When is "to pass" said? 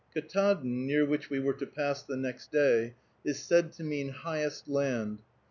1.53-2.01